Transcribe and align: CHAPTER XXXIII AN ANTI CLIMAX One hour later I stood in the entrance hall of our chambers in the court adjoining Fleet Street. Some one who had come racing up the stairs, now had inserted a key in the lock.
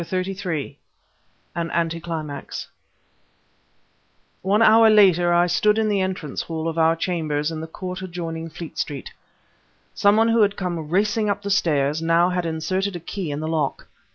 CHAPTER 0.01 0.23
XXXIII 0.33 0.79
AN 1.55 1.69
ANTI 1.69 1.99
CLIMAX 2.01 2.65
One 4.41 4.63
hour 4.63 4.89
later 4.89 5.31
I 5.31 5.45
stood 5.45 5.77
in 5.77 5.89
the 5.89 6.01
entrance 6.01 6.41
hall 6.41 6.67
of 6.67 6.79
our 6.79 6.95
chambers 6.95 7.51
in 7.51 7.61
the 7.61 7.67
court 7.67 8.01
adjoining 8.01 8.49
Fleet 8.49 8.79
Street. 8.79 9.11
Some 9.93 10.17
one 10.17 10.29
who 10.29 10.41
had 10.41 10.57
come 10.57 10.89
racing 10.89 11.29
up 11.29 11.43
the 11.43 11.51
stairs, 11.51 12.01
now 12.01 12.29
had 12.31 12.47
inserted 12.47 12.95
a 12.95 12.99
key 12.99 13.29
in 13.29 13.41
the 13.41 13.47
lock. 13.47 13.87